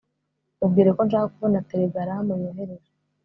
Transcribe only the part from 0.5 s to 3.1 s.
mubwire ko nshaka kubona telegaramu yohereje